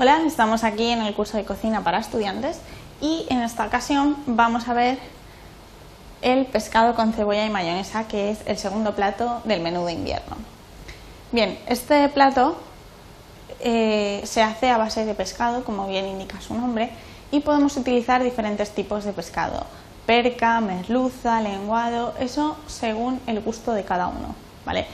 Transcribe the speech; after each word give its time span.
Hola, 0.00 0.20
estamos 0.24 0.62
aquí 0.62 0.86
en 0.90 1.02
el 1.02 1.12
curso 1.12 1.38
de 1.38 1.44
cocina 1.44 1.82
para 1.82 1.98
estudiantes 1.98 2.60
y 3.00 3.26
en 3.30 3.42
esta 3.42 3.66
ocasión 3.66 4.16
vamos 4.26 4.68
a 4.68 4.72
ver 4.72 4.96
el 6.22 6.46
pescado 6.46 6.94
con 6.94 7.12
cebolla 7.12 7.44
y 7.44 7.50
mayonesa, 7.50 8.06
que 8.06 8.30
es 8.30 8.38
el 8.46 8.58
segundo 8.58 8.94
plato 8.94 9.42
del 9.42 9.60
menú 9.60 9.84
de 9.86 9.94
invierno. 9.94 10.36
Bien, 11.32 11.58
este 11.66 12.08
plato 12.10 12.60
eh, 13.58 14.20
se 14.22 14.40
hace 14.40 14.70
a 14.70 14.78
base 14.78 15.04
de 15.04 15.14
pescado, 15.14 15.64
como 15.64 15.88
bien 15.88 16.06
indica 16.06 16.40
su 16.40 16.54
nombre, 16.54 16.90
y 17.32 17.40
podemos 17.40 17.76
utilizar 17.76 18.22
diferentes 18.22 18.70
tipos 18.70 19.02
de 19.02 19.12
pescado, 19.12 19.66
perca, 20.06 20.60
merluza, 20.60 21.40
lenguado, 21.40 22.14
eso 22.20 22.56
según 22.68 23.20
el 23.26 23.40
gusto 23.40 23.72
de 23.72 23.82
cada 23.82 24.06
uno, 24.06 24.36
¿vale? 24.64 24.86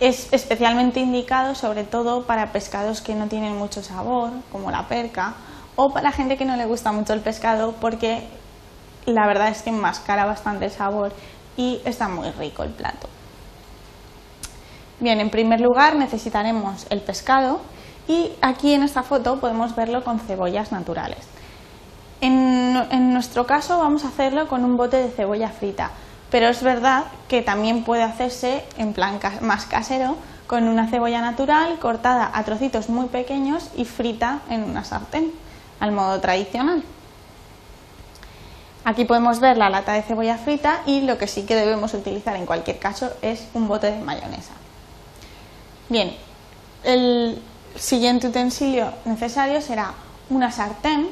Es 0.00 0.32
especialmente 0.32 0.98
indicado 0.98 1.54
sobre 1.54 1.84
todo 1.84 2.24
para 2.24 2.52
pescados 2.52 3.02
que 3.02 3.14
no 3.14 3.28
tienen 3.28 3.56
mucho 3.56 3.82
sabor, 3.82 4.30
como 4.50 4.70
la 4.70 4.88
perca, 4.88 5.34
o 5.76 5.92
para 5.92 6.10
gente 6.10 6.38
que 6.38 6.46
no 6.46 6.56
le 6.56 6.64
gusta 6.64 6.90
mucho 6.90 7.12
el 7.12 7.20
pescado 7.20 7.72
porque 7.80 8.26
la 9.04 9.26
verdad 9.26 9.48
es 9.48 9.62
que 9.62 9.70
enmascara 9.70 10.24
bastante 10.24 10.66
el 10.66 10.70
sabor 10.70 11.12
y 11.56 11.80
está 11.84 12.08
muy 12.08 12.30
rico 12.30 12.62
el 12.62 12.70
plato. 12.70 13.08
Bien, 15.00 15.20
en 15.20 15.30
primer 15.30 15.60
lugar 15.60 15.96
necesitaremos 15.96 16.86
el 16.90 17.00
pescado 17.00 17.60
y 18.08 18.32
aquí 18.40 18.72
en 18.72 18.82
esta 18.82 19.02
foto 19.02 19.38
podemos 19.38 19.76
verlo 19.76 20.02
con 20.02 20.18
cebollas 20.18 20.72
naturales. 20.72 21.26
En, 22.20 22.76
en 22.90 23.12
nuestro 23.12 23.46
caso 23.46 23.78
vamos 23.78 24.04
a 24.04 24.08
hacerlo 24.08 24.48
con 24.48 24.64
un 24.64 24.76
bote 24.76 24.96
de 24.96 25.10
cebolla 25.10 25.48
frita 25.48 25.90
pero 26.30 26.48
es 26.48 26.62
verdad 26.62 27.04
que 27.28 27.42
también 27.42 27.84
puede 27.84 28.02
hacerse 28.02 28.64
en 28.78 28.92
plan 28.92 29.18
más 29.40 29.66
casero 29.66 30.16
con 30.46 30.68
una 30.68 30.88
cebolla 30.88 31.20
natural 31.20 31.78
cortada 31.78 32.30
a 32.32 32.44
trocitos 32.44 32.88
muy 32.88 33.06
pequeños 33.06 33.70
y 33.76 33.84
frita 33.84 34.40
en 34.48 34.64
una 34.64 34.84
sartén, 34.84 35.32
al 35.78 35.92
modo 35.92 36.20
tradicional. 36.20 36.82
Aquí 38.84 39.04
podemos 39.04 39.40
ver 39.40 39.58
la 39.58 39.70
lata 39.70 39.92
de 39.92 40.02
cebolla 40.02 40.38
frita 40.38 40.80
y 40.86 41.02
lo 41.02 41.18
que 41.18 41.28
sí 41.28 41.42
que 41.44 41.54
debemos 41.54 41.94
utilizar 41.94 42.34
en 42.34 42.46
cualquier 42.46 42.78
caso 42.78 43.10
es 43.22 43.46
un 43.54 43.68
bote 43.68 43.90
de 43.92 44.00
mayonesa. 44.00 44.52
Bien, 45.88 46.16
el 46.82 47.40
siguiente 47.76 48.28
utensilio 48.28 48.92
necesario 49.04 49.60
será 49.60 49.92
una 50.30 50.50
sartén 50.50 51.08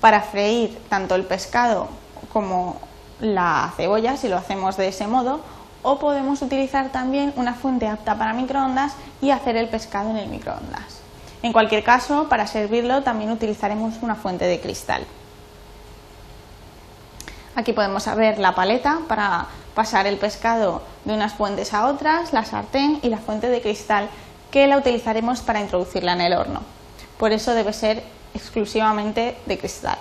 para 0.00 0.22
freír 0.22 0.78
tanto 0.88 1.14
el 1.14 1.24
pescado 1.24 1.88
como 2.32 2.80
la 3.20 3.72
cebolla 3.76 4.16
si 4.16 4.28
lo 4.28 4.36
hacemos 4.36 4.76
de 4.76 4.88
ese 4.88 5.06
modo 5.06 5.40
o 5.82 5.98
podemos 5.98 6.42
utilizar 6.42 6.90
también 6.90 7.32
una 7.36 7.54
fuente 7.54 7.88
apta 7.88 8.16
para 8.16 8.32
microondas 8.32 8.92
y 9.22 9.30
hacer 9.30 9.56
el 9.56 9.68
pescado 9.68 10.10
en 10.10 10.18
el 10.18 10.28
microondas. 10.28 11.00
En 11.42 11.52
cualquier 11.52 11.82
caso, 11.82 12.28
para 12.28 12.46
servirlo 12.46 13.02
también 13.02 13.30
utilizaremos 13.30 13.94
una 14.02 14.14
fuente 14.14 14.44
de 14.44 14.60
cristal. 14.60 15.06
Aquí 17.54 17.72
podemos 17.72 18.04
ver 18.14 18.38
la 18.38 18.54
paleta 18.54 19.00
para 19.08 19.46
pasar 19.74 20.06
el 20.06 20.18
pescado 20.18 20.82
de 21.04 21.14
unas 21.14 21.32
fuentes 21.32 21.72
a 21.72 21.86
otras, 21.86 22.32
la 22.32 22.44
sartén 22.44 23.00
y 23.02 23.08
la 23.08 23.18
fuente 23.18 23.48
de 23.48 23.62
cristal 23.62 24.08
que 24.50 24.66
la 24.66 24.76
utilizaremos 24.76 25.40
para 25.40 25.60
introducirla 25.60 26.12
en 26.12 26.20
el 26.20 26.32
horno. 26.34 26.60
Por 27.18 27.32
eso 27.32 27.54
debe 27.54 27.72
ser 27.72 28.02
exclusivamente 28.34 29.36
de 29.46 29.58
cristal. 29.58 29.98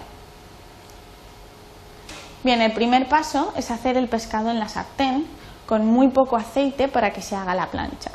Bien, 2.42 2.62
el 2.62 2.72
primer 2.72 3.10
paso 3.10 3.52
es 3.58 3.70
hacer 3.70 3.98
el 3.98 4.08
pescado 4.08 4.50
en 4.50 4.60
la 4.60 4.70
sartén 4.70 5.28
con 5.68 5.86
muy 5.86 6.08
poco 6.08 6.38
aceite 6.38 6.88
para 6.88 7.12
que 7.12 7.22
se 7.22 7.36
haga 7.36 7.54
la 7.54 7.68
plancha. 7.68 8.12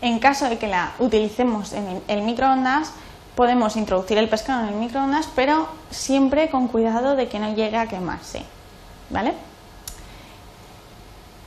En 0.00 0.18
caso 0.18 0.48
de 0.48 0.56
que 0.56 0.68
la 0.68 0.92
utilicemos 0.98 1.74
en 1.74 2.02
el 2.08 2.22
microondas, 2.22 2.92
podemos 3.36 3.76
introducir 3.76 4.16
el 4.16 4.30
pescado 4.30 4.62
en 4.62 4.68
el 4.68 4.80
microondas, 4.80 5.28
pero 5.36 5.68
siempre 5.90 6.48
con 6.48 6.66
cuidado 6.68 7.14
de 7.14 7.28
que 7.28 7.38
no 7.38 7.54
llegue 7.54 7.76
a 7.76 7.86
quemarse. 7.86 8.42
¿Vale? 9.10 9.34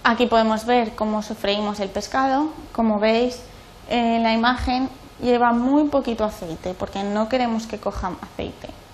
Aquí 0.03 0.27
podemos 0.27 0.67
ver 0.67 0.95
cómo 0.95 1.23
sofreímos 1.23 1.79
el 1.79 1.89
pescado. 1.89 2.49
Como 2.71 2.99
veis 2.99 3.41
en 3.89 4.21
la 4.21 4.31
imagen 4.31 4.89
lleva 5.19 5.53
muy 5.53 5.89
poquito 5.89 6.23
aceite 6.23 6.75
porque 6.75 7.01
no 7.03 7.29
queremos 7.29 7.65
que 7.65 7.79
coja 7.79 8.11
aceite 8.21 8.84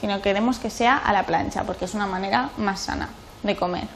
sino 0.00 0.22
queremos 0.22 0.58
que 0.58 0.70
sea 0.70 0.96
a 0.96 1.12
la 1.12 1.24
plancha, 1.24 1.64
porque 1.64 1.84
es 1.84 1.94
una 1.94 2.06
manera 2.06 2.50
más 2.56 2.80
sana 2.80 3.10
de 3.42 3.56
comer. 3.56 3.86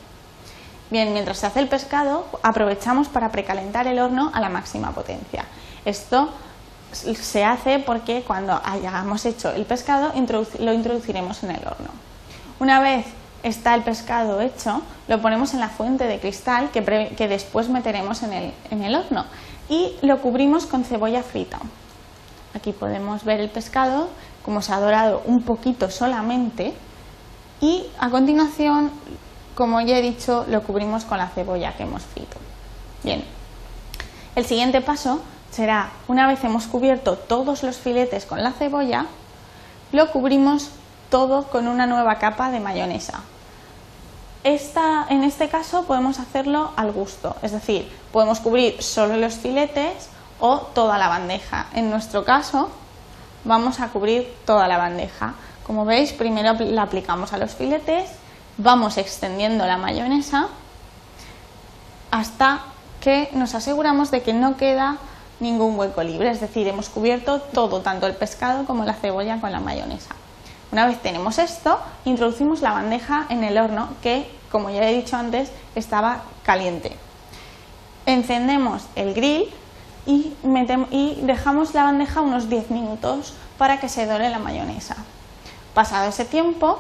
Bien, 0.91 1.13
mientras 1.13 1.39
se 1.39 1.47
hace 1.47 1.61
el 1.61 1.69
pescado, 1.69 2.27
aprovechamos 2.43 3.09
para 3.09 3.31
precalentar 3.31 3.87
el 3.87 3.99
horno 3.99 4.31
a 4.35 4.41
la 4.41 4.51
máxima 4.51 4.93
potencia. 4.93 5.45
Esto 5.85 6.31
se 6.93 7.45
hace 7.45 7.79
porque 7.81 8.23
cuando 8.23 8.61
hayamos 8.65 9.25
hecho 9.25 9.51
el 9.51 9.65
pescado 9.65 10.13
lo 10.61 10.73
introduciremos 10.73 11.43
en 11.43 11.51
el 11.51 11.67
horno. 11.67 11.91
Una 12.61 12.81
vez 12.81 13.07
está 13.43 13.75
el 13.75 13.83
pescado 13.83 14.41
hecho, 14.41 14.83
lo 15.09 15.21
ponemos 15.21 15.55
en 15.55 15.61
la 15.61 15.69
fuente 15.69 16.05
de 16.05 16.21
cristal 16.21 16.71
que, 16.71 17.29
después 17.29 17.69
meteremos 17.69 18.23
en 18.23 18.33
el, 18.33 18.55
en 18.71 18.83
el 18.83 18.95
horno 18.95 19.25
y 19.69 19.97
lo 20.03 20.21
cubrimos 20.21 20.67
con 20.67 20.85
cebolla 20.85 21.23
frita. 21.23 21.59
Aquí 22.55 22.73
podemos 22.73 23.25
ver 23.25 23.41
el 23.41 23.51
pescado 23.51 24.09
como 24.45 24.63
se 24.63 24.73
ha 24.73 24.81
dorado 24.81 25.23
un 25.25 25.43
poquito 25.43 25.91
solamente 25.91 26.75
y 27.61 27.87
a 27.99 28.11
continuación, 28.11 28.91
como 29.55 29.81
ya 29.81 29.99
he 29.99 30.03
dicho, 30.03 30.45
lo 30.49 30.63
cubrimos 30.63 31.05
con 31.05 31.19
la 31.19 31.29
cebolla 31.29 31.77
que 31.77 31.85
hemos 31.85 32.03
frito. 32.03 32.37
Bien, 33.03 33.25
el 34.37 34.45
siguiente 34.45 34.81
paso 34.81 35.21
será, 35.51 35.91
una 36.09 36.27
vez 36.27 36.43
hemos 36.45 36.67
cubierto 36.67 37.17
todos 37.17 37.63
los 37.63 37.77
filetes 37.77 38.27
con 38.27 38.43
la 38.43 38.53
cebolla, 38.53 39.07
lo 39.93 40.11
cubrimos 40.11 40.71
todo 41.09 41.45
con 41.45 41.69
una 41.69 41.87
nueva 41.87 42.17
capa 42.17 42.51
de 42.51 42.61
mayonesa. 42.61 43.21
Esta, 44.43 45.07
en 45.09 45.25
este 45.25 45.49
caso 45.49 45.85
podemos 45.85 46.19
hacerlo 46.19 46.73
al 46.77 46.93
gusto, 46.93 47.37
es 47.41 47.53
decir, 47.53 47.91
podemos 48.13 48.41
cubrir 48.41 48.83
solo 48.83 49.17
los 49.17 49.35
filetes 49.35 50.11
o 50.39 50.59
toda 50.59 50.99
la 50.99 51.09
bandeja. 51.09 51.69
En 51.73 51.89
nuestro 51.89 52.25
caso, 52.25 52.71
vamos 53.45 53.81
a 53.81 53.89
cubrir 53.89 54.33
toda 54.45 54.69
la 54.69 54.79
bandeja. 54.79 55.35
Como 55.67 55.85
veis, 55.85 56.13
primero 56.13 56.55
la 56.59 56.83
aplicamos 56.83 57.33
a 57.33 57.39
los 57.39 57.55
filetes, 57.55 58.11
vamos 58.59 58.99
extendiendo 58.99 59.67
la 59.67 59.77
mayonesa 59.77 60.49
hasta 62.11 62.61
que 63.01 63.29
nos 63.33 63.55
aseguramos 63.55 64.11
de 64.11 64.23
que 64.23 64.33
no 64.33 64.57
queda 64.57 64.99
ningún 65.41 65.79
hueco 65.79 66.03
libre, 66.03 66.31
es 66.31 66.41
decir, 66.41 66.69
hemos 66.69 66.89
cubierto 66.89 67.41
todo, 67.41 67.81
tanto 67.81 68.07
el 68.07 68.15
pescado 68.15 68.65
como 68.65 68.85
la 68.85 68.95
cebolla 68.95 69.41
con 69.41 69.53
la 69.53 69.61
mayonesa. 69.61 70.15
Una 70.71 70.87
vez 70.87 71.01
tenemos 71.03 71.39
esto, 71.39 71.79
introducimos 72.05 72.63
la 72.63 72.73
bandeja 72.73 73.27
en 73.29 73.45
el 73.45 73.59
horno 73.59 73.89
que, 74.03 74.31
como 74.51 74.71
ya 74.71 74.89
he 74.89 74.95
dicho 74.95 75.17
antes, 75.17 75.51
estaba 75.75 76.23
caliente. 76.45 76.97
Encendemos 78.07 78.83
el 78.97 79.15
grill 79.15 79.53
y, 80.07 80.35
y 80.91 81.21
dejamos 81.23 81.75
la 81.75 81.85
bandeja 81.85 82.21
unos 82.21 82.49
10 82.49 82.71
minutos 82.71 83.35
para 83.59 83.81
que 83.81 83.89
se 83.89 84.07
dore 84.07 84.31
la 84.31 84.39
mayonesa. 84.39 84.97
Pasado 85.75 86.09
ese 86.09 86.25
tiempo, 86.25 86.79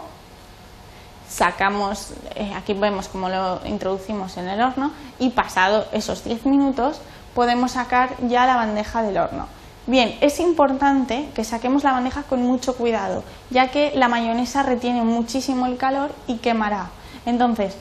sacamos, 1.29 2.13
eh, 2.35 2.53
aquí 2.57 2.75
vemos 2.75 3.09
cómo 3.09 3.29
lo 3.29 3.61
introducimos 3.67 4.37
en 4.37 4.49
el 4.49 4.61
horno 4.61 4.93
y 5.19 5.31
pasado 5.31 5.87
esos 5.93 6.25
10 6.25 6.47
minutos 6.47 7.01
podemos 7.35 7.73
sacar 7.73 8.11
ya 8.29 8.47
la 8.47 8.57
bandeja 8.57 9.03
del 9.03 9.19
horno. 9.19 9.47
Bien, 9.87 10.17
es 10.23 10.41
importante 10.41 11.29
que 11.35 11.45
saquemos 11.45 11.85
la 11.85 11.93
bandeja 11.93 12.23
con 12.23 12.43
mucho 12.43 12.75
cuidado, 12.75 13.23
ya 13.51 13.69
que 13.69 13.93
la 13.95 14.09
mayonesa 14.09 14.63
retiene 14.63 15.03
muchísimo 15.03 15.67
el 15.67 15.77
calor 15.77 16.11
y 16.27 16.37
quemará. 16.39 16.89
Entonces, 17.27 17.77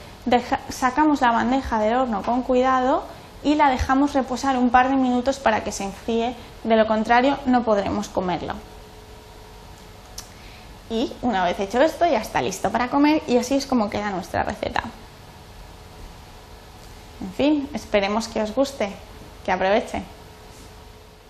sacamos 0.69 1.21
la 1.21 1.31
bandeja 1.31 1.79
del 1.79 1.95
horno 1.95 2.21
con 2.21 2.41
cuidado 2.41 3.03
y 3.43 3.55
la 3.55 3.69
dejamos 3.69 4.13
reposar 4.13 4.57
un 4.57 4.69
par 4.69 4.89
de 4.89 4.95
minutos 4.95 5.39
para 5.39 5.63
que 5.63 5.71
se 5.71 5.83
enfríe, 5.83 6.35
de 6.63 6.75
lo 6.75 6.87
contrario 6.87 7.37
no 7.45 7.63
podremos 7.63 8.09
comerlo. 8.09 8.53
Y 10.89 11.11
una 11.21 11.43
vez 11.43 11.59
hecho 11.59 11.81
esto 11.81 12.05
ya 12.05 12.19
está 12.19 12.41
listo 12.41 12.71
para 12.71 12.89
comer 12.89 13.23
y 13.27 13.37
así 13.37 13.55
es 13.55 13.65
como 13.65 13.89
queda 13.89 14.11
nuestra 14.11 14.43
receta. 14.43 14.83
En 17.21 17.33
fin, 17.33 17.69
esperemos 17.73 18.27
que 18.27 18.41
os 18.41 18.53
guste, 18.53 18.91
que 19.45 19.51
aproveche. 19.51 20.03